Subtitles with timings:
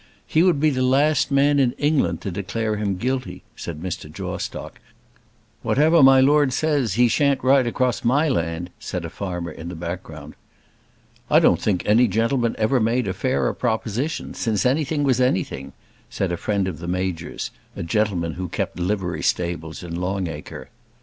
[0.25, 4.11] "He would be the last man in England to declare him guilty," said Mr.
[4.11, 4.79] Jawstock.
[5.61, 9.75] "Whatever my lord says, he shan't ride across my land," said a farmer in the
[9.75, 10.33] background.
[11.29, 15.71] "I don't think any gentleman ever made a fairer proposition, since anything was anything,"
[16.09, 20.71] said a friend of the Major's, a gentleman who kept livery stables in Long Acre.